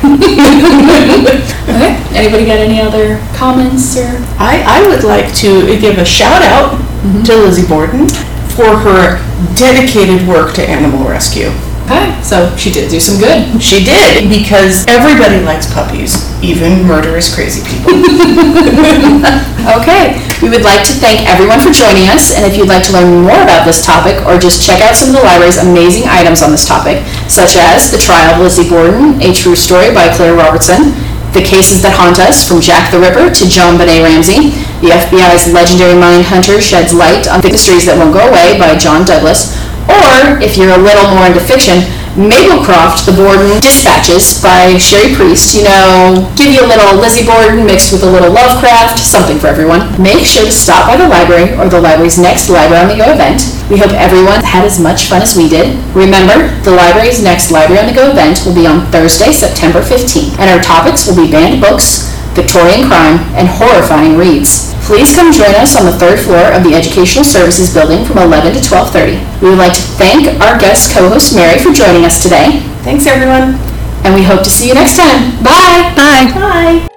[1.69, 2.01] Okay.
[2.17, 4.07] Anybody got any other comments or?
[4.39, 7.21] I, I would like to give a shout out mm-hmm.
[7.23, 8.09] to Lizzie Borden
[8.57, 9.21] for her
[9.55, 11.51] dedicated work to animal rescue.
[11.89, 13.41] Okay, so she did do some good.
[13.57, 17.97] She did, because everybody likes puppies, even murderous crazy people.
[19.69, 22.93] Okay, we would like to thank everyone for joining us, and if you'd like to
[22.95, 26.41] learn more about this topic or just check out some of the library's amazing items
[26.41, 30.33] on this topic, such as The Trial of Lizzie Borden, A True Story by Claire
[30.33, 30.95] Robertson,
[31.37, 35.99] The Cases That Haunt Us from Jack the Ripper to JonBenét Ramsey, the FBI's Legendary
[35.99, 39.53] Mind Hunter sheds light on the mysteries that won't go away by John Douglas,
[39.89, 41.81] or, if you're a little more into fiction,
[42.17, 45.55] Maplecroft, The Borden Dispatches by Cherie Priest.
[45.55, 49.47] You know, give you a little Lizzie Borden mixed with a little Lovecraft, something for
[49.47, 49.87] everyone.
[50.01, 53.07] Make sure to stop by the library or the library's next Library on the Go
[53.13, 53.45] event.
[53.69, 55.77] We hope everyone had as much fun as we did.
[55.95, 60.35] Remember, the library's next Library on the Go event will be on Thursday, September 15th,
[60.39, 62.09] and our topics will be banned books,
[62.39, 64.71] Victorian crime, and horrifying reads.
[64.87, 68.53] Please come join us on the third floor of the Educational Services Building from 11
[68.53, 69.19] to 12:30.
[69.41, 73.59] We would like to thank our guest co-host Mary for joining us today, Thanks, everyone.
[74.03, 75.43] and we hope to see you next time.
[75.43, 75.93] Bye!
[75.95, 76.31] Bye.
[76.33, 76.88] Bye.